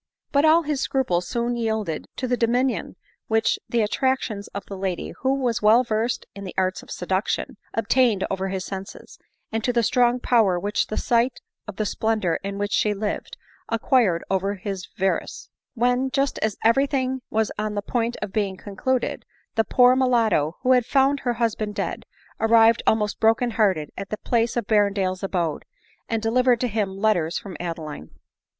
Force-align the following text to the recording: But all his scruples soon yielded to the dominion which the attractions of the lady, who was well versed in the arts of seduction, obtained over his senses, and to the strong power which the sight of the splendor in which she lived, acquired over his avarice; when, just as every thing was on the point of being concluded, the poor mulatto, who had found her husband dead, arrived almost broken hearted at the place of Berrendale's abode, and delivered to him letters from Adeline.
But 0.31 0.45
all 0.45 0.63
his 0.63 0.81
scruples 0.81 1.27
soon 1.27 1.55
yielded 1.55 2.07
to 2.15 2.27
the 2.27 2.35
dominion 2.35 2.95
which 3.27 3.59
the 3.69 3.81
attractions 3.83 4.47
of 4.47 4.65
the 4.65 4.75
lady, 4.75 5.13
who 5.19 5.35
was 5.35 5.61
well 5.61 5.83
versed 5.83 6.25
in 6.33 6.43
the 6.43 6.55
arts 6.57 6.81
of 6.81 6.89
seduction, 6.89 7.55
obtained 7.75 8.25
over 8.31 8.47
his 8.47 8.65
senses, 8.65 9.19
and 9.51 9.63
to 9.63 9.71
the 9.71 9.83
strong 9.83 10.19
power 10.19 10.59
which 10.59 10.87
the 10.87 10.97
sight 10.97 11.39
of 11.67 11.75
the 11.75 11.85
splendor 11.85 12.39
in 12.43 12.57
which 12.57 12.71
she 12.71 12.95
lived, 12.95 13.37
acquired 13.69 14.23
over 14.27 14.55
his 14.55 14.87
avarice; 14.97 15.49
when, 15.75 16.09
just 16.09 16.39
as 16.39 16.57
every 16.63 16.87
thing 16.87 17.21
was 17.29 17.51
on 17.59 17.75
the 17.75 17.83
point 17.83 18.17
of 18.23 18.33
being 18.33 18.57
concluded, 18.57 19.23
the 19.53 19.63
poor 19.63 19.95
mulatto, 19.95 20.57
who 20.63 20.71
had 20.71 20.83
found 20.83 21.19
her 21.19 21.33
husband 21.33 21.75
dead, 21.75 22.07
arrived 22.39 22.81
almost 22.87 23.19
broken 23.19 23.51
hearted 23.51 23.91
at 23.95 24.09
the 24.09 24.17
place 24.17 24.57
of 24.57 24.65
Berrendale's 24.65 25.21
abode, 25.21 25.63
and 26.09 26.23
delivered 26.23 26.59
to 26.61 26.67
him 26.67 26.97
letters 26.97 27.37
from 27.37 27.55
Adeline. 27.59 28.09